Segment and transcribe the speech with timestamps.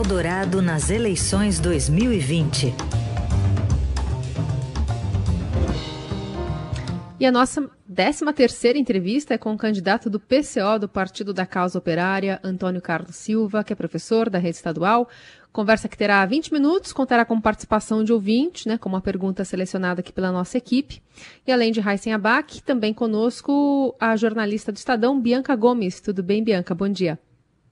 [0.00, 2.74] Eldorado nas eleições 2020.
[7.20, 11.44] E a nossa 13 terceira entrevista é com o candidato do PCO do Partido da
[11.44, 15.06] Causa Operária, Antônio Carlos Silva, que é professor da rede estadual.
[15.52, 20.00] Conversa que terá 20 minutos, contará com participação de ouvintes, né, com uma pergunta selecionada
[20.00, 21.02] aqui pela nossa equipe.
[21.46, 26.00] E além de Raíssen Abac, também conosco a jornalista do Estadão, Bianca Gomes.
[26.00, 26.74] Tudo bem, Bianca?
[26.74, 27.18] Bom dia.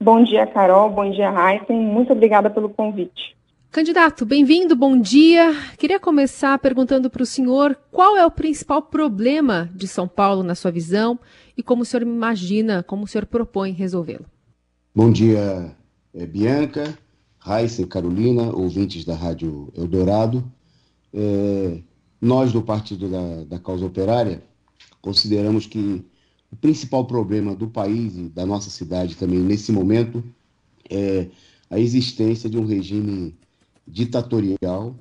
[0.00, 0.90] Bom dia, Carol.
[0.90, 1.76] Bom dia, Raíssen.
[1.76, 3.36] Muito obrigada pelo convite.
[3.70, 5.52] Candidato, bem-vindo, bom dia.
[5.76, 10.54] Queria começar perguntando para o senhor qual é o principal problema de São Paulo na
[10.54, 11.18] sua visão
[11.56, 14.25] e como o senhor imagina, como o senhor propõe resolvê-lo.
[14.94, 15.76] Bom dia,
[16.14, 16.96] é, Bianca,
[17.39, 20.44] Raíssa e Carolina, ouvintes da Rádio Eldorado.
[21.12, 21.78] É,
[22.20, 24.42] nós, do Partido da, da Causa Operária,
[25.03, 26.04] consideramos que
[26.50, 30.25] o principal problema do país e da nossa cidade também nesse momento
[30.89, 31.29] é
[31.70, 33.34] a existência de um regime
[33.86, 34.94] ditatorial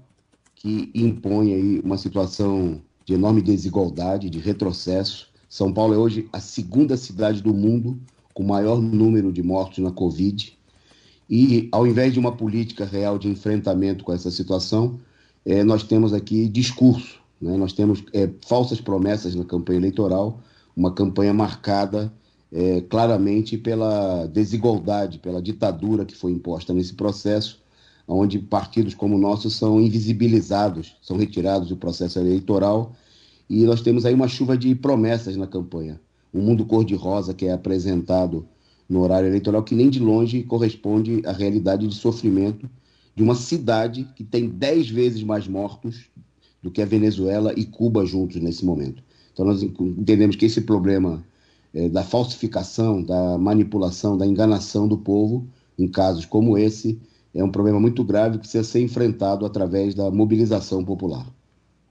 [0.56, 5.30] que impõe aí uma situação de enorme desigualdade, de retrocesso.
[5.48, 7.98] São Paulo é hoje a segunda cidade do mundo
[8.34, 10.58] com maior número de mortos na Covid.
[11.30, 15.00] E, ao invés de uma política real de enfrentamento com essa situação,
[15.46, 17.56] é, nós temos aqui discurso, né?
[17.56, 20.42] nós temos é, falsas promessas na campanha eleitoral,
[20.78, 22.14] uma campanha marcada
[22.52, 27.60] é, claramente pela desigualdade, pela ditadura que foi imposta nesse processo
[28.08, 32.96] onde partidos como o nosso são invisibilizados, são retirados do processo eleitoral,
[33.50, 36.00] e nós temos aí uma chuva de promessas na campanha.
[36.34, 38.48] Um mundo cor-de-rosa que é apresentado
[38.88, 42.70] no horário eleitoral que nem de longe corresponde à realidade de sofrimento
[43.14, 46.06] de uma cidade que tem dez vezes mais mortos
[46.62, 49.04] do que a Venezuela e Cuba juntos nesse momento.
[49.38, 51.24] Então nós entendemos que esse problema
[51.72, 57.00] é, da falsificação, da manipulação, da enganação do povo, em casos como esse,
[57.36, 61.28] é um problema muito grave que precisa ser enfrentado através da mobilização popular.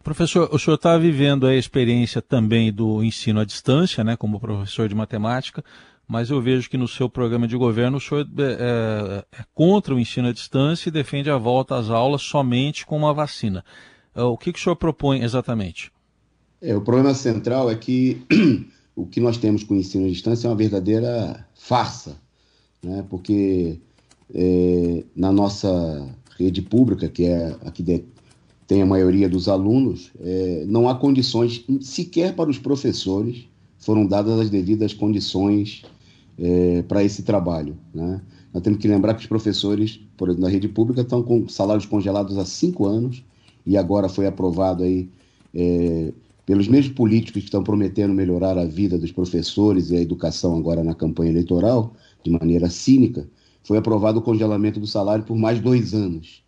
[0.03, 4.88] Professor, o senhor está vivendo a experiência também do ensino à distância, né, como professor
[4.88, 5.65] de matemática,
[6.09, 9.94] mas eu vejo que no seu programa de governo o senhor é, é, é contra
[9.94, 13.65] o ensino à distância e defende a volta às aulas somente com uma vacina.
[14.16, 15.92] É, o que, que o senhor propõe exatamente?
[16.61, 18.22] É, o problema central é que
[18.97, 22.17] o que nós temos com o ensino à distância é uma verdadeira farsa,
[22.83, 23.78] né, porque
[24.34, 26.09] é, na nossa
[26.39, 27.83] rede pública, que é a que
[28.66, 33.47] tem a maioria dos alunos, é, não há condições, sequer para os professores,
[33.78, 35.84] foram dadas as devidas condições
[36.39, 37.77] é, para esse trabalho.
[37.95, 38.21] Né?
[38.53, 41.87] Nós temos que lembrar que os professores, por exemplo, na rede pública, estão com salários
[41.87, 43.22] congelados há cinco anos
[43.65, 45.09] e agora foi aprovado aí
[45.55, 46.12] é,
[46.47, 50.84] pelos mesmos políticos que estão prometendo melhorar a vida dos professores e a educação agora
[50.84, 51.93] na campanha eleitoral,
[52.23, 53.29] de maneira cínica,
[53.65, 56.45] foi aprovado o congelamento do salário por mais dois anos.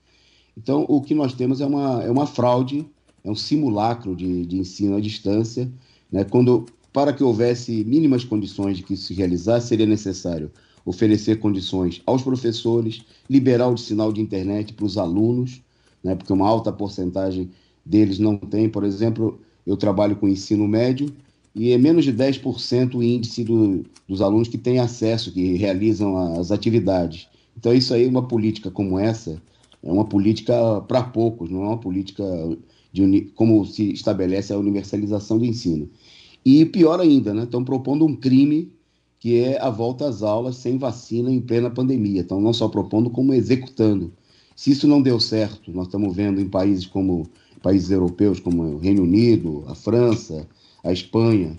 [0.57, 2.87] Então, o que nós temos é uma, é uma fraude,
[3.25, 5.69] é um simulacro de, de ensino à distância.
[6.13, 6.23] Né?
[6.23, 10.51] Quando, para que houvesse mínimas condições de que isso se realizasse, seria necessário
[10.85, 15.61] oferecer condições aos professores, liberar o sinal de internet para os alunos,
[16.05, 16.15] né?
[16.15, 17.51] porque uma alta porcentagem
[17.85, 18.69] deles não tem.
[18.69, 21.15] Por exemplo, eu trabalho com ensino médio
[21.55, 26.17] e é menos de 10% o índice do, dos alunos que têm acesso, que realizam
[26.41, 27.29] as atividades.
[27.55, 29.43] Então, isso aí, uma política como essa,
[29.83, 32.25] é uma política para poucos, não é uma política
[32.91, 35.91] de, como se estabelece a universalização do ensino.
[36.43, 38.73] E pior ainda, né, estão propondo um crime
[39.21, 42.23] que é a volta às aulas sem vacina em plena pandemia.
[42.23, 44.13] Então, não só propondo, como executando.
[44.57, 47.29] Se isso não deu certo, nós estamos vendo em países como
[47.63, 50.47] países europeus, como o Reino Unido, a França,
[50.83, 51.59] a Espanha,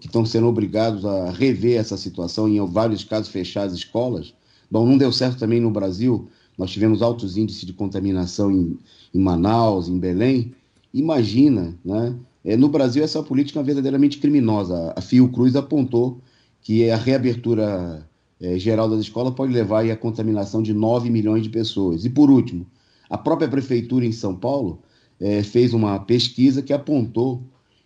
[0.00, 4.34] que estão sendo obrigados a rever essa situação, em vários casos fechar as escolas.
[4.70, 8.78] Bom, não deu certo também no Brasil, nós tivemos altos índices de contaminação em,
[9.14, 10.52] em Manaus, em Belém.
[10.92, 12.14] Imagina, né?
[12.44, 14.92] É, no Brasil, essa política é verdadeiramente criminosa.
[14.96, 16.20] A Fiocruz apontou
[16.62, 18.08] que a reabertura
[18.40, 22.04] é, geral das escolas pode levar à contaminação de 9 milhões de pessoas.
[22.04, 22.66] E, por último,
[23.08, 24.80] a própria prefeitura em São Paulo
[25.20, 27.42] é, fez uma pesquisa que apontou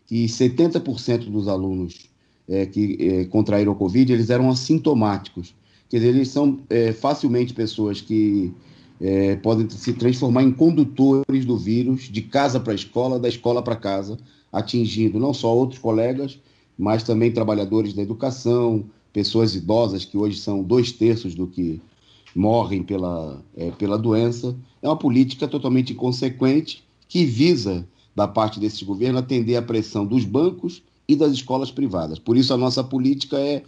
[0.06, 2.11] que 70% dos alunos
[2.49, 5.55] é, que é, contraíram o Covid, eles eram assintomáticos.
[5.88, 8.52] Quer dizer, eles são é, facilmente pessoas que
[9.00, 13.62] é, podem se transformar em condutores do vírus de casa para a escola, da escola
[13.62, 14.19] para casa,
[14.52, 16.38] atingindo não só outros colegas,
[16.79, 21.81] mas também trabalhadores da educação, pessoas idosas, que hoje são dois terços do que
[22.34, 24.56] morrem pela, é, pela doença.
[24.81, 26.81] É uma política totalmente inconsequente
[27.12, 27.86] que visa
[28.16, 32.18] da parte desse governo atender à pressão dos bancos e das escolas privadas.
[32.18, 33.62] Por isso, a nossa política é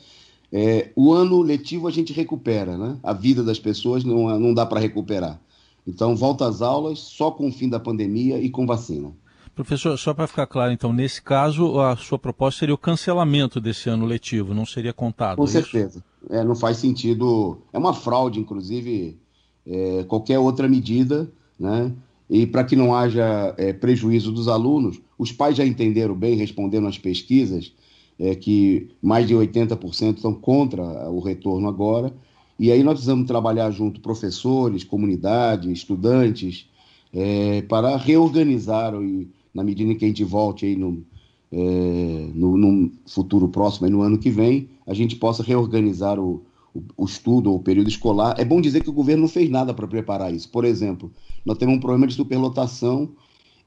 [0.57, 2.97] É, o ano letivo a gente recupera, né?
[3.03, 5.37] A vida das pessoas não, não dá para recuperar.
[5.85, 9.11] Então, volta às aulas só com o fim da pandemia e com vacina.
[9.53, 13.91] Professor, só para ficar claro, então, nesse caso, a sua proposta seria o cancelamento desse
[13.91, 15.39] ano letivo, não seria contado?
[15.39, 16.05] Com é certeza.
[16.31, 17.59] É, não faz sentido.
[17.73, 19.19] É uma fraude, inclusive,
[19.67, 21.91] é, qualquer outra medida, né?
[22.29, 26.87] E para que não haja é, prejuízo dos alunos, os pais já entenderam bem, respondendo
[26.87, 27.73] às pesquisas,
[28.19, 32.15] é, que mais de 80% estão contra o retorno agora.
[32.59, 36.69] E aí nós precisamos trabalhar junto professores, comunidade, estudantes,
[37.13, 41.05] é, para reorganizar, e, na medida em que a gente volte aí no,
[41.53, 46.43] é, no, no, futuro próximo, no ano que vem, a gente possa reorganizar o,
[46.97, 48.35] o, estudo ou o período escolar.
[48.39, 50.49] É bom dizer que o governo não fez nada para preparar isso.
[50.49, 51.13] Por exemplo,
[51.45, 53.11] nós temos um problema de superlotação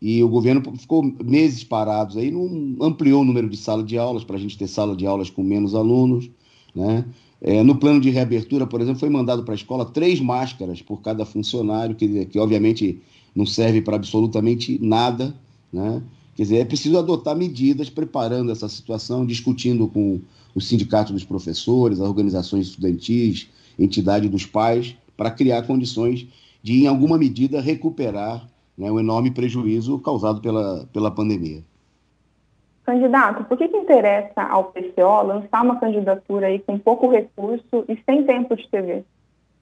[0.02, 4.24] e o governo ficou meses parados aí, não ampliou o número de salas de aulas
[4.24, 6.30] para a gente ter sala de aulas com menos alunos,
[6.76, 7.06] né?
[7.40, 11.02] É, no plano de reabertura, por exemplo, foi mandado para a escola três máscaras por
[11.02, 13.00] cada funcionário, que, que obviamente
[13.36, 15.36] não serve para absolutamente nada.
[15.72, 16.02] Né?
[16.38, 20.22] Quer dizer, é preciso adotar medidas preparando essa situação, discutindo com
[20.54, 26.28] o sindicato dos professores, as organizações estudantis, entidade dos pais, para criar condições
[26.62, 28.48] de, em alguma medida, recuperar
[28.78, 31.64] né, o enorme prejuízo causado pela, pela pandemia.
[32.86, 37.98] Candidato, por que, que interessa ao PCO lançar uma candidatura aí com pouco recurso e
[38.06, 39.04] sem tempo de TV?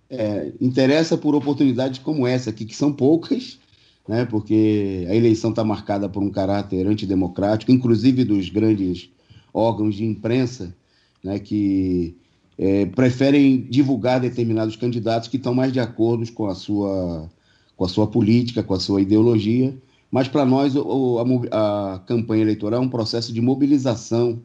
[0.10, 3.60] É, interessa por oportunidades como essa aqui, que são poucas,
[4.08, 9.10] né, porque a eleição está marcada por um caráter antidemocrático, inclusive dos grandes
[9.54, 10.76] órgãos de imprensa,
[11.24, 12.16] né, que
[12.58, 17.30] é, preferem divulgar determinados candidatos que estão mais de acordo com a sua,
[17.76, 19.76] com a sua política, com a sua ideologia,
[20.12, 21.20] mas para nós o,
[21.52, 24.40] a, a, campanha eleitoral é um processo de mobilização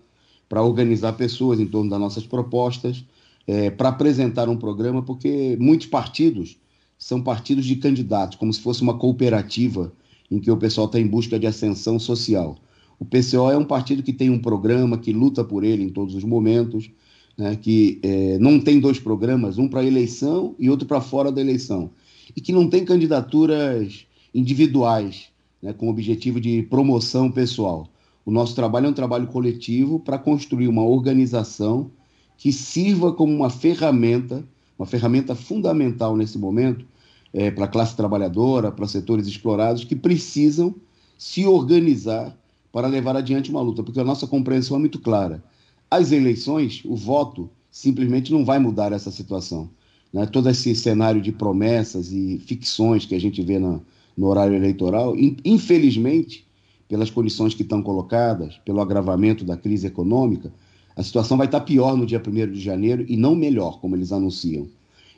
[0.48, 3.04] para organizar pessoas em torno das nossas propostas,
[3.46, 6.56] é, para apresentar um programa, porque muitos partidos
[7.00, 9.90] são partidos de candidatos, como se fosse uma cooperativa
[10.30, 12.56] em que o pessoal está em busca de ascensão social.
[12.98, 16.14] O PCO é um partido que tem um programa, que luta por ele em todos
[16.14, 16.90] os momentos,
[17.38, 21.40] né, que é, não tem dois programas, um para eleição e outro para fora da
[21.40, 21.90] eleição,
[22.36, 24.04] e que não tem candidaturas
[24.34, 25.28] individuais
[25.62, 27.88] né, com o objetivo de promoção pessoal.
[28.26, 31.90] O nosso trabalho é um trabalho coletivo para construir uma organização
[32.36, 34.44] que sirva como uma ferramenta,
[34.80, 36.86] uma ferramenta fundamental nesse momento
[37.34, 40.74] é, para a classe trabalhadora, para setores explorados que precisam
[41.18, 42.34] se organizar
[42.72, 45.44] para levar adiante uma luta, porque a nossa compreensão é muito clara.
[45.90, 49.68] As eleições, o voto, simplesmente não vai mudar essa situação.
[50.10, 50.24] Né?
[50.24, 53.80] Todo esse cenário de promessas e ficções que a gente vê na,
[54.16, 56.46] no horário eleitoral, infelizmente,
[56.88, 60.50] pelas condições que estão colocadas, pelo agravamento da crise econômica,
[61.00, 64.12] a situação vai estar pior no dia 1 de janeiro e não melhor, como eles
[64.12, 64.68] anunciam.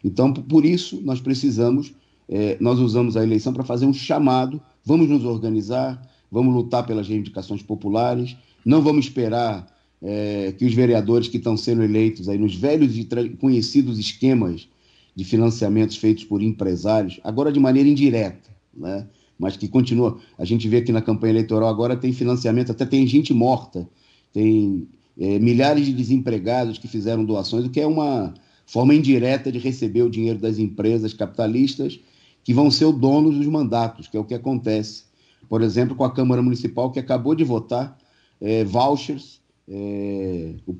[0.05, 1.93] Então, por isso, nós precisamos,
[2.29, 6.01] é, nós usamos a eleição para fazer um chamado, vamos nos organizar,
[6.31, 9.67] vamos lutar pelas reivindicações populares, não vamos esperar
[10.01, 13.05] é, que os vereadores que estão sendo eleitos aí nos velhos e
[13.41, 14.69] conhecidos esquemas
[15.17, 19.05] de financiamentos feitos por empresários, agora de maneira indireta, né?
[19.37, 20.17] mas que continua.
[20.39, 23.89] A gente vê que na campanha eleitoral agora tem financiamento, até tem gente morta,
[24.33, 24.87] tem
[25.19, 28.35] é, milhares de desempregados que fizeram doações, o que é uma
[28.67, 32.01] forma indireta de receber o dinheiro das empresas capitalistas
[32.45, 35.05] que vão ser o dono dos mandatos, que é o que acontece,
[35.49, 37.97] por exemplo, com a Câmara Municipal, que acabou de votar
[38.41, 40.75] é, vouchers, é, o,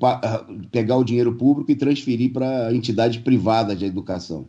[0.71, 4.47] pegar o dinheiro público e transferir para entidade privada de educação.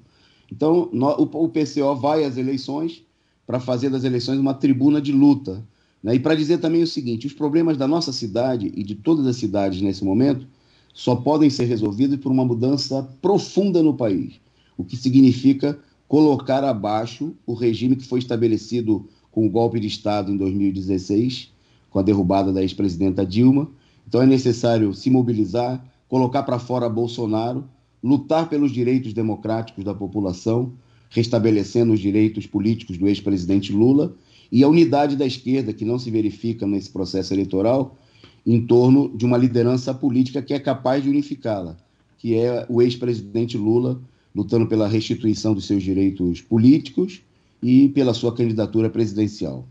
[0.51, 3.05] Então, no, o, o PCO vai às eleições
[3.47, 5.63] para fazer das eleições uma tribuna de luta.
[6.05, 6.17] Né?
[6.17, 9.37] E para dizer também o seguinte: os problemas da nossa cidade e de todas as
[9.37, 10.47] cidades nesse momento
[10.93, 14.35] só podem ser resolvidos por uma mudança profunda no país,
[14.77, 20.31] o que significa colocar abaixo o regime que foi estabelecido com o golpe de Estado
[20.31, 21.51] em 2016,
[21.91, 23.69] com a derrubada da ex-presidenta Dilma.
[24.07, 27.65] Então é necessário se mobilizar, colocar para fora Bolsonaro,
[28.01, 30.75] lutar pelos direitos democráticos da população,
[31.09, 34.15] restabelecendo os direitos políticos do ex-presidente Lula
[34.55, 37.99] e a unidade da esquerda, que não se verifica nesse processo eleitoral,
[38.47, 41.77] em torno de uma liderança política que é capaz de unificá-la,
[42.17, 44.01] que é o ex-presidente Lula
[44.33, 47.21] lutando pela restituição dos seus direitos políticos
[47.61, 49.67] e pela sua candidatura presidencial.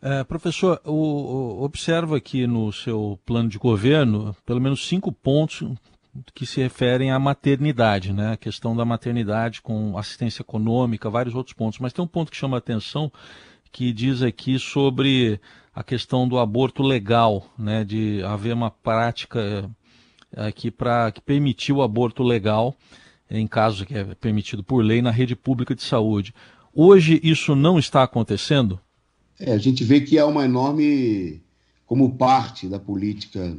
[0.00, 5.64] É, professor, o, o, observa aqui no seu plano de governo pelo menos cinco pontos
[6.32, 8.34] que se referem à maternidade, né?
[8.34, 11.80] A questão da maternidade com assistência econômica, vários outros pontos.
[11.80, 13.10] Mas tem um ponto que chama a atenção
[13.72, 15.40] que diz aqui sobre
[15.74, 17.82] a questão do aborto legal, né?
[17.84, 19.68] De haver uma prática
[20.36, 22.76] aqui para permitir o aborto legal,
[23.30, 26.34] em caso que é permitido por lei, na rede pública de saúde.
[26.74, 28.78] Hoje isso não está acontecendo?
[29.38, 31.42] É, a gente vê que há uma enorme,
[31.86, 33.58] como parte da política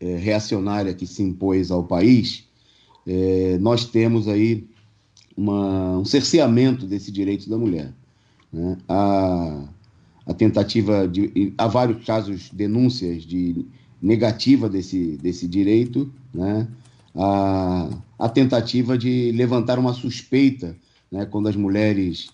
[0.00, 2.44] é, reacionária que se impôs ao país,
[3.06, 4.66] é, nós temos aí
[5.36, 7.92] uma, um cerceamento desse direito da mulher.
[8.54, 8.78] Né?
[8.88, 9.64] A,
[10.26, 11.52] a tentativa de.
[11.58, 13.66] Há vários casos, denúncias de
[14.00, 16.68] negativa desse, desse direito, né?
[17.16, 20.76] a, a tentativa de levantar uma suspeita
[21.10, 21.26] né?
[21.26, 22.28] quando as mulheres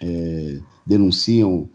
[0.00, 1.68] é, denunciam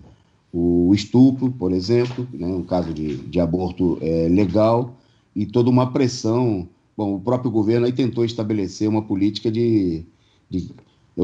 [0.51, 2.47] o estupro, por exemplo, né?
[2.47, 4.97] um caso de, de aborto é, legal,
[5.35, 6.67] e toda uma pressão.
[6.97, 10.05] Bom, o próprio governo aí tentou estabelecer uma política de,
[10.49, 10.71] de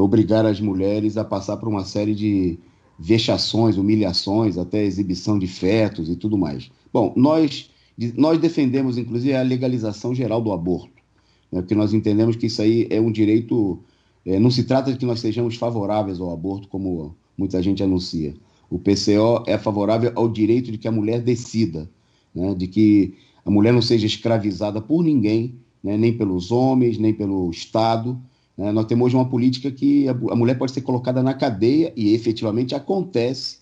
[0.00, 2.58] obrigar as mulheres a passar por uma série de
[2.98, 6.70] vexações, humilhações, até exibição de fetos e tudo mais.
[6.92, 7.70] Bom, nós,
[8.16, 11.02] nós defendemos, inclusive, a legalização geral do aborto,
[11.50, 13.80] né, porque nós entendemos que isso aí é um direito.
[14.24, 18.34] É, não se trata de que nós sejamos favoráveis ao aborto, como muita gente anuncia.
[18.70, 21.90] O PCO é favorável ao direito de que a mulher decida,
[22.34, 27.12] né, de que a mulher não seja escravizada por ninguém, né, nem pelos homens, nem
[27.12, 28.18] pelo Estado,
[28.56, 28.70] né?
[28.72, 32.14] Nós temos hoje uma política que a, a, mulher pode ser colocada na cadeia, e
[32.14, 33.58] efetivamente acontece,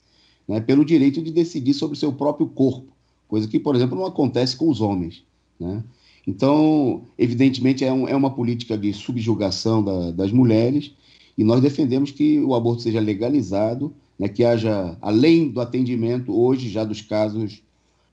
[0.46, 2.92] né, pelo direito de decidir sobre o seu próprio corpo,
[3.28, 5.22] coisa que, por exemplo, não acontece com os homens.
[5.58, 5.82] Né?
[6.26, 10.92] Então, evidentemente, é, um, é, uma política de subjugação da, das mulheres,
[11.38, 16.68] e nós defendemos que o aborto seja legalizado, né, que haja, além do atendimento, hoje
[16.68, 17.62] já dos casos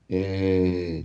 [0.08, 1.04] é,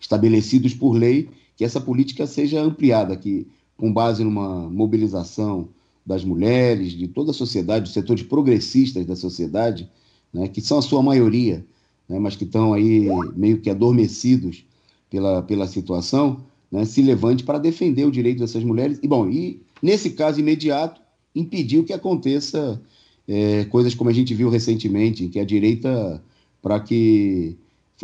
[0.00, 3.46] estabelecidos por lei, que essa política seja ampliada, que
[3.80, 5.68] com base numa mobilização
[6.04, 9.88] das mulheres, de toda a sociedade, dos setores progressistas da sociedade,
[10.32, 11.64] né, que são a sua maioria,
[12.08, 14.64] né, mas que estão aí meio que adormecidos
[15.08, 18.98] pela, pela situação, né, se levante para defender o direito dessas mulheres.
[19.02, 21.00] E, bom, e nesse caso imediato,
[21.34, 22.80] impediu que aconteça
[23.26, 26.22] é, coisas como a gente viu recentemente, que a direita,
[26.60, 27.56] para que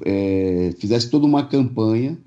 [0.05, 2.19] é, fizesse toda uma campanha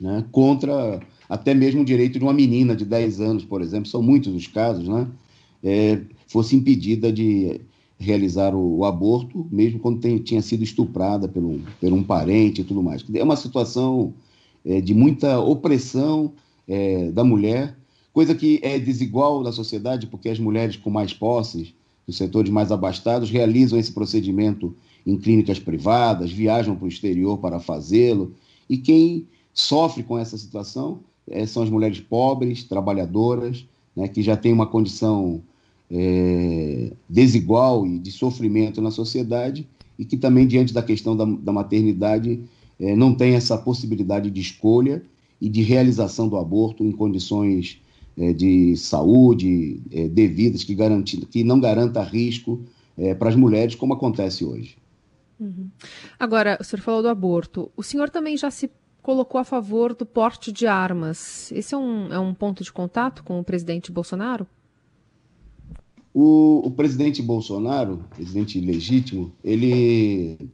[0.00, 4.02] né, contra até mesmo o direito de uma menina de 10 anos, por exemplo, são
[4.02, 5.06] muitos os casos, né?
[5.62, 7.60] É, fosse impedida de
[7.96, 12.62] realizar o, o aborto, mesmo quando tem, tinha sido estuprada por um, por um parente
[12.62, 13.04] e tudo mais.
[13.14, 14.12] É uma situação
[14.64, 16.32] é, de muita opressão
[16.66, 17.76] é, da mulher,
[18.12, 21.72] coisa que é desigual na sociedade, porque as mulheres com mais posses,
[22.08, 24.74] os setores mais abastados, realizam esse procedimento
[25.06, 28.34] em clínicas privadas, viajam para o exterior para fazê-lo,
[28.68, 34.36] e quem sofre com essa situação é, são as mulheres pobres, trabalhadoras, né, que já
[34.36, 35.42] têm uma condição
[35.90, 39.66] é, desigual e de sofrimento na sociedade
[39.98, 42.42] e que também, diante da questão da, da maternidade,
[42.78, 45.02] é, não tem essa possibilidade de escolha
[45.40, 47.80] e de realização do aborto em condições
[48.16, 50.76] é, de saúde é, devidas, que,
[51.30, 52.60] que não garanta risco
[52.96, 54.76] é, para as mulheres, como acontece hoje.
[55.38, 55.68] Uhum.
[56.18, 57.70] Agora, o senhor falou do aborto.
[57.76, 58.70] O senhor também já se
[59.02, 61.50] colocou a favor do porte de armas.
[61.52, 64.46] Esse é um, é um ponto de contato com o presidente Bolsonaro?
[66.12, 70.50] O, o presidente Bolsonaro, presidente legítimo, ele,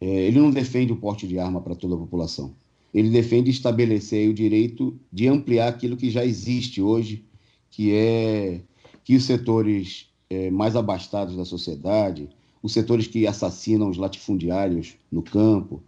[0.00, 2.54] é, ele não defende o porte de arma para toda a população.
[2.94, 7.24] Ele defende estabelecer o direito de ampliar aquilo que já existe hoje,
[7.70, 8.60] que é
[9.02, 12.28] que os setores é, mais abastados da sociedade,
[12.62, 15.82] os setores que assassinam os latifundiários no campo,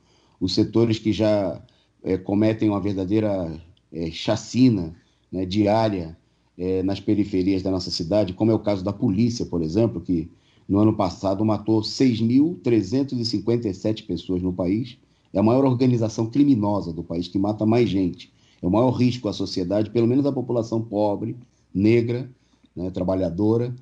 [0.44, 1.62] os setores que já
[2.02, 3.58] é, cometem uma verdadeira
[3.90, 4.94] é, chacina
[5.32, 6.14] né, diária
[6.58, 10.30] é, nas periferias da nossa cidade, como é o caso da polícia, por exemplo, que
[10.68, 14.98] no ano passado matou 6.357 pessoas no país.
[15.32, 18.30] É a maior organização criminosa do país que mata mais gente.
[18.60, 21.38] É o maior risco à sociedade, pelo menos à população pobre,
[21.74, 22.30] negra,
[22.76, 23.74] né, trabalhadora.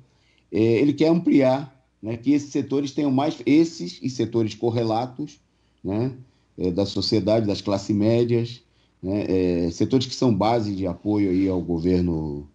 [0.49, 5.41] É, ele quer ampliar né, que esses setores tenham mais, esses e setores correlatos,
[5.83, 6.13] né,
[6.57, 8.61] é, da sociedade, das classes médias,
[9.01, 12.47] né, é, setores que são base de apoio aí ao governo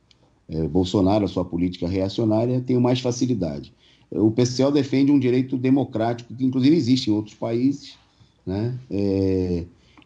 [0.48, 3.72] é, Bolsonaro, a sua política reacionária, tenham mais facilidade.
[4.10, 7.98] O PCL defende um direito democrático, que inclusive existe em outros países,
[8.46, 9.64] né, é,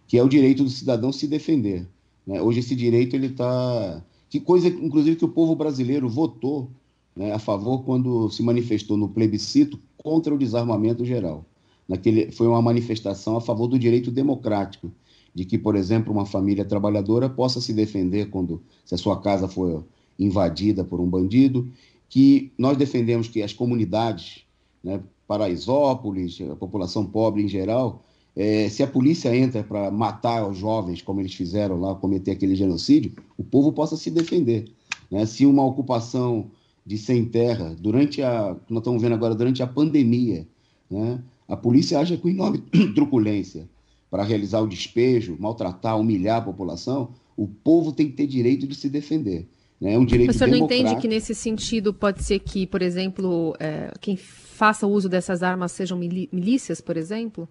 [0.09, 1.87] que é o direito do cidadão se defender.
[2.27, 2.43] Né?
[2.43, 4.03] Hoje esse direito ele está...
[4.29, 6.71] Que coisa, inclusive, que o povo brasileiro votou
[7.15, 11.45] né, a favor quando se manifestou no plebiscito contra o desarmamento geral
[11.93, 14.91] naquele, foi uma manifestação a favor do direito democrático,
[15.35, 19.47] de que, por exemplo, uma família trabalhadora possa se defender quando se a sua casa
[19.47, 19.85] for
[20.19, 21.69] invadida por um bandido,
[22.09, 24.43] que nós defendemos que as comunidades,
[24.83, 28.03] né, Paraisópolis, a população pobre em geral,
[28.35, 32.57] é, se a polícia entra para matar os jovens, como eles fizeram lá, cometer aquele
[32.57, 34.65] genocídio, o povo possa se defender.
[35.11, 35.27] Né?
[35.27, 36.51] Se uma ocupação
[36.87, 40.47] de sem terra, durante a, nós estamos vendo agora, durante a pandemia,
[40.91, 41.23] né?
[41.53, 43.69] A polícia age com enorme truculência
[44.11, 48.75] para realizar o despejo, maltratar, humilhar a população, o povo tem que ter direito de
[48.75, 49.47] se defender.
[49.79, 49.93] Né?
[49.93, 53.55] É um direito o senhor não entende que nesse sentido pode ser que, por exemplo,
[53.61, 57.47] é, quem faça uso dessas armas sejam milícias, por exemplo?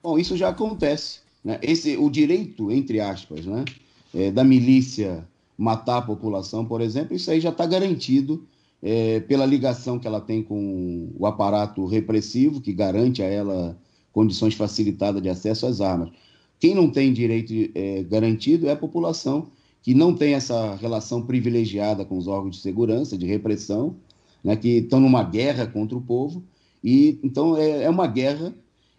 [0.00, 1.18] Bom, isso já acontece.
[1.42, 1.58] Né?
[1.60, 3.64] Esse, o direito, entre aspas, né,
[4.14, 5.26] é, da milícia
[5.58, 8.46] matar a população, por exemplo, isso aí já está garantido
[8.84, 13.78] é, pela ligação que ela tem com o aparato repressivo, que garante a ela
[14.12, 16.10] condições facilitadas de acesso às armas.
[16.60, 19.48] Quem não tem direito é, garantido é a população,
[19.82, 23.96] que não tem essa relação privilegiada com os órgãos de segurança, de repressão,
[24.42, 26.44] né, que estão numa guerra contra o povo,
[26.82, 28.54] e então é, é uma guerra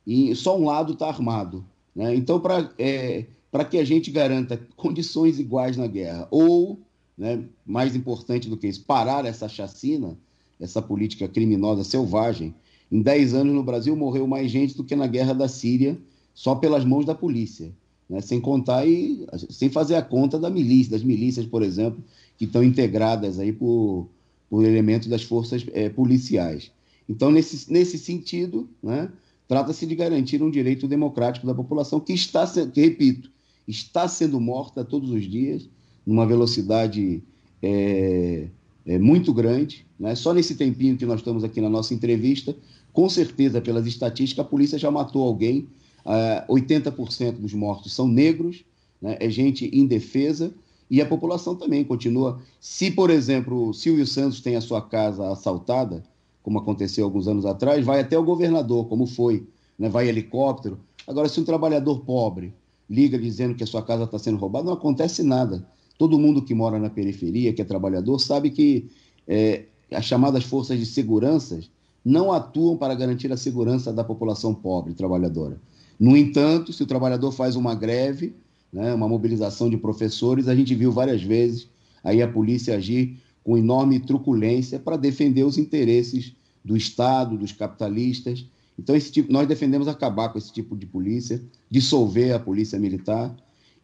[0.06, 1.64] e só um lado está armado.
[1.96, 2.16] Né?
[2.16, 3.26] Então, para é,
[3.70, 6.80] que a gente garanta condições iguais na guerra, ou,
[7.18, 10.18] né, mais importante do que isso, parar essa chacina,
[10.60, 12.54] essa política criminosa selvagem,
[12.92, 15.98] em 10 anos no Brasil morreu mais gente do que na guerra da Síria,
[16.34, 17.72] só pelas mãos da polícia.
[18.10, 18.22] Né?
[18.22, 22.04] Sem contar e sem fazer a conta da milícia, das milícias, por exemplo,
[22.38, 24.08] que estão integradas aí por,
[24.50, 26.72] por elementos das forças é, policiais.
[27.10, 29.10] Então, nesse, nesse sentido, né,
[29.48, 33.30] Trata-se de garantir um direito democrático da população que está, que, repito,
[33.68, 35.70] está sendo morta todos os dias,
[36.06, 37.24] numa velocidade
[37.62, 38.48] é,
[38.86, 39.86] é, muito grande.
[40.00, 40.16] Né?
[40.16, 42.56] Só nesse tempinho que nós estamos aqui na nossa entrevista,
[42.94, 45.68] com certeza, pelas estatísticas, a polícia já matou alguém.
[46.06, 48.64] Uh, 80% dos mortos são negros,
[49.02, 49.18] né?
[49.20, 50.54] é gente indefesa,
[50.90, 52.40] e a população também continua.
[52.60, 56.04] Se, por exemplo, Silvio Santos tem a sua casa assaltada,
[56.44, 59.48] como aconteceu alguns anos atrás, vai até o governador, como foi,
[59.80, 59.90] né?
[59.90, 60.80] vai helicóptero.
[61.08, 62.54] Agora, se um trabalhador pobre
[62.90, 65.68] liga dizendo que a sua casa está sendo roubada, não acontece nada.
[65.98, 68.90] Todo mundo que mora na periferia, que é trabalhador, sabe que
[69.28, 71.60] é, as chamadas forças de segurança
[72.04, 75.60] não atuam para garantir a segurança da população pobre trabalhadora.
[76.00, 78.36] No entanto, se o trabalhador faz uma greve,
[78.72, 81.68] né, uma mobilização de professores, a gente viu várias vezes
[82.04, 88.46] aí a polícia agir com enorme truculência para defender os interesses do Estado, dos capitalistas.
[88.78, 93.34] Então, tipo, nós defendemos acabar com esse tipo de polícia, dissolver a polícia militar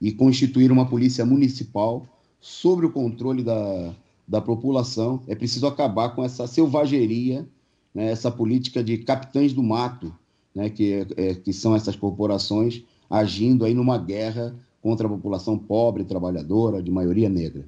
[0.02, 2.08] e constituir uma polícia municipal
[2.40, 3.94] sobre o controle da,
[4.28, 5.22] da população.
[5.28, 7.48] É preciso acabar com essa selvageria,
[7.94, 10.14] né, essa política de capitães do mato,
[10.56, 16.04] né, que, é, que são essas corporações agindo aí numa guerra contra a população pobre,
[16.04, 17.66] trabalhadora, de maioria negra.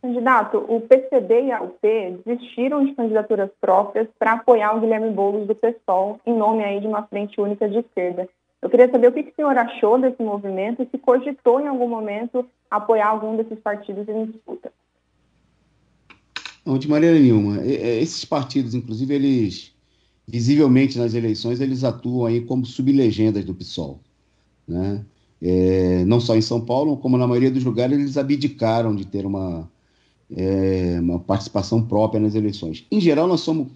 [0.00, 1.78] Candidato, o PCB e a UP
[2.24, 6.86] desistiram de candidaturas próprias para apoiar o Guilherme Boulos do PSOL em nome aí de
[6.86, 8.28] uma frente única de esquerda.
[8.68, 11.88] Eu queria saber o que, o senhor achou desse movimento e se cogitou em algum
[11.88, 14.70] momento apoiar algum desses partidos em disputa.
[16.78, 17.64] De maneira nenhuma.
[17.64, 19.72] Esses partidos, inclusive, eles
[20.26, 24.00] visivelmente nas eleições eles atuam aí como sublegendas do PSOL,
[24.68, 25.02] né?
[25.40, 29.24] É, não só em São Paulo, como na maioria dos lugares eles abdicaram de ter
[29.24, 29.66] uma
[30.36, 32.84] é, uma participação própria nas eleições.
[32.90, 33.68] Em geral, nós somos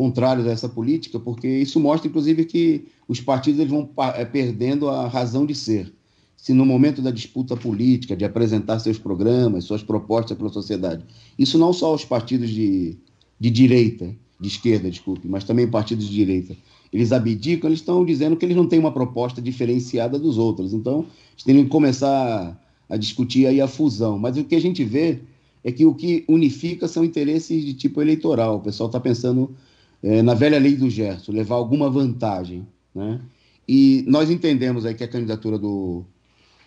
[0.00, 4.88] contrários a essa política, porque isso mostra, inclusive, que os partidos eles vão é, perdendo
[4.88, 5.92] a razão de ser.
[6.38, 11.04] Se no momento da disputa política, de apresentar seus programas, suas propostas para a sociedade,
[11.38, 12.96] isso não só os partidos de,
[13.38, 16.56] de direita, de esquerda, desculpe, mas também partidos de direita,
[16.90, 20.72] eles abdicam, eles estão dizendo que eles não têm uma proposta diferenciada dos outros.
[20.72, 21.00] Então,
[21.34, 22.58] eles teriam que começar
[22.88, 24.18] a discutir aí a fusão.
[24.18, 25.20] Mas o que a gente vê
[25.62, 28.56] é que o que unifica são interesses de tipo eleitoral.
[28.56, 29.54] O pessoal está pensando
[30.02, 32.66] é, na velha lei do Gerson, levar alguma vantagem.
[32.94, 33.20] Né?
[33.68, 36.04] E nós entendemos aí que a candidatura do,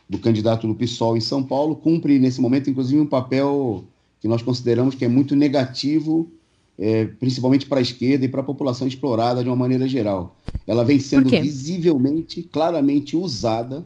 [0.08, 3.86] do candidato do PSOL em São Paulo cumpre, nesse momento, inclusive, um papel
[4.19, 6.32] que nós consideramos que é muito negativo,
[6.78, 10.38] é, principalmente para a esquerda e para a população explorada de uma maneira geral.
[10.65, 13.86] Ela vem sendo visivelmente, claramente usada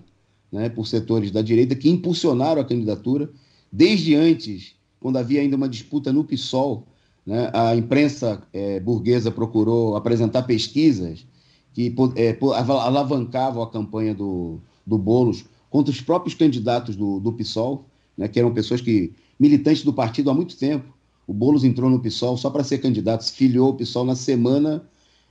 [0.52, 3.30] né, por setores da direita que impulsionaram a candidatura
[3.72, 6.86] desde antes quando havia ainda uma disputa no PSOL,
[7.28, 11.28] né, a imprensa é, burguesa procurou apresentar pesquisas
[11.74, 17.86] que é, alavancavam a campanha do, do Boulos contra os próprios candidatos do, do PSOL,
[18.18, 20.96] né, que eram pessoas que militantes do partido há muito tempo.
[21.28, 24.82] O Boulos entrou no PSOL só para ser candidato, se filiou ao PSOL na semana,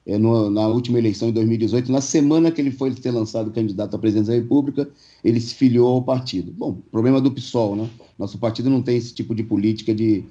[0.05, 3.97] é, no, na última eleição em 2018, na semana que ele foi ser lançado candidato
[3.97, 4.87] à presidência da República,
[5.25, 6.53] ele se filiou ao partido.
[6.53, 7.89] Bom, problema do PSOL, né?
[8.19, 10.23] Nosso partido não tem esse tipo de política de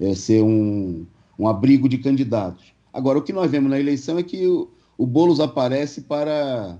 [0.00, 1.06] é, ser um,
[1.38, 2.72] um abrigo de candidatos.
[2.92, 6.78] Agora, o que nós vemos na eleição é que o, o Boulos aparece para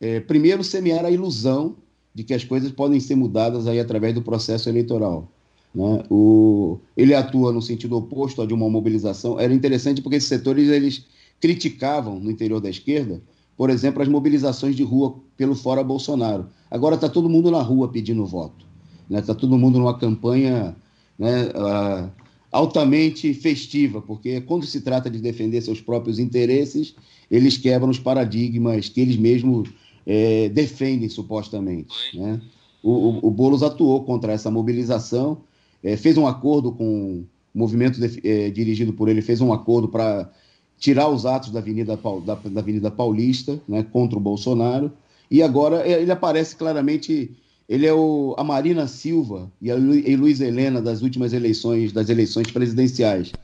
[0.00, 1.76] é, primeiro, semear a ilusão
[2.14, 5.28] de que as coisas podem ser mudadas aí através do processo eleitoral.
[5.74, 6.04] Né?
[6.10, 9.40] O, ele atua no sentido oposto a de uma mobilização.
[9.40, 11.06] Era interessante porque esses setores eles
[11.40, 13.20] criticavam no interior da esquerda,
[13.56, 16.46] por exemplo, as mobilizações de rua pelo fora Bolsonaro.
[16.70, 18.66] Agora está todo mundo na rua pedindo voto.
[19.04, 19.22] Está né?
[19.22, 20.76] Tá todo mundo numa campanha
[21.18, 22.10] né, uh,
[22.54, 26.94] altamente festiva, porque quando se trata de defender seus próprios interesses,
[27.28, 29.70] eles quebram os paradigmas que eles mesmos
[30.06, 32.16] é, defendem supostamente.
[32.16, 32.40] Né?
[32.80, 35.38] O, o, o Boulos atuou contra essa mobilização,
[35.82, 39.88] é, fez um acordo com o movimento de, é, dirigido por ele, fez um acordo
[39.88, 40.30] para
[40.78, 44.92] tirar os atos da Avenida, da, da Avenida Paulista né, contra o Bolsonaro,
[45.28, 47.32] e agora ele aparece claramente.
[47.68, 52.50] Ele é o, a Marina Silva e a Luiz Helena das últimas eleições, das eleições
[52.50, 53.34] presidenciais,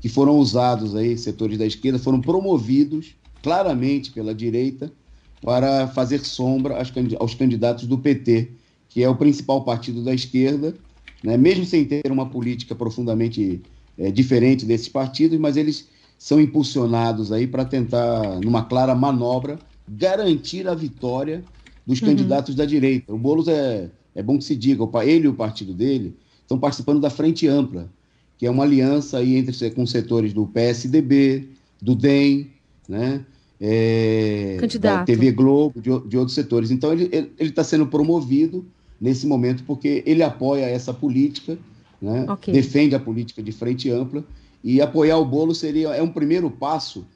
[0.00, 4.92] que foram usados aí, setores da esquerda, foram promovidos claramente pela direita
[5.40, 6.76] para fazer sombra
[7.18, 8.52] aos candidatos do PT,
[8.88, 10.76] que é o principal partido da esquerda,
[11.22, 11.36] né?
[11.36, 13.64] mesmo sem ter uma política profundamente
[13.96, 15.88] é, diferente desses partidos, mas eles
[16.18, 21.44] são impulsionados aí para tentar, numa clara manobra, garantir a vitória
[21.88, 22.08] dos uhum.
[22.08, 23.14] candidatos da direita.
[23.14, 27.00] O Boulos é, é bom que se diga, ele e o partido dele estão participando
[27.00, 27.90] da Frente Ampla,
[28.36, 31.48] que é uma aliança aí entre com setores do PSDB,
[31.80, 32.50] do DEM,
[32.86, 33.24] né?
[33.60, 36.70] é, da TV Globo, de, de, outros setores.
[36.70, 38.66] Então, ele está sendo promovido
[39.00, 41.58] nesse momento porque ele apoia essa política,
[42.00, 42.30] né?
[42.30, 42.52] okay.
[42.52, 44.22] defende a política de frente ampla,
[44.62, 47.06] e apoiar o bolo seria é um primeiro passo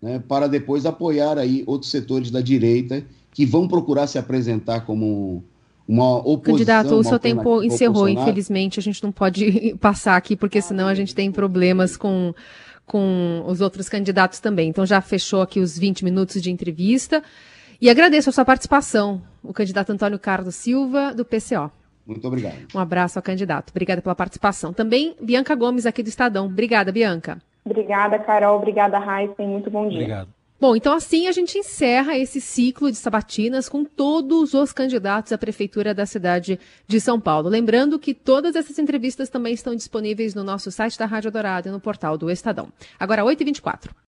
[0.00, 5.42] né, para depois apoiar aí outros setores da direita que vão procurar se apresentar como
[5.88, 6.54] uma oposição.
[6.54, 10.94] Candidato, o seu tempo encerrou, infelizmente, a gente não pode passar aqui, porque senão a
[10.94, 12.32] gente tem problemas com
[12.84, 14.68] com os outros candidatos também.
[14.68, 17.22] Então já fechou aqui os 20 minutos de entrevista.
[17.80, 21.70] E agradeço a sua participação, o candidato Antônio Carlos Silva, do PCO.
[22.06, 22.56] Muito obrigado.
[22.74, 23.70] Um abraço ao candidato.
[23.70, 24.72] Obrigada pela participação.
[24.72, 26.46] Também Bianca Gomes, aqui do Estadão.
[26.46, 27.38] Obrigada, Bianca.
[27.64, 28.58] Obrigada, Carol.
[28.58, 29.42] Obrigada, Raíssa.
[29.42, 29.98] Muito bom dia.
[29.98, 30.41] Obrigado.
[30.62, 35.36] Bom, então assim a gente encerra esse ciclo de sabatinas com todos os candidatos à
[35.36, 37.48] prefeitura da cidade de São Paulo.
[37.48, 41.72] Lembrando que todas essas entrevistas também estão disponíveis no nosso site da Rádio Dourado e
[41.72, 42.72] no portal do Estadão.
[42.96, 43.92] Agora, 8h24.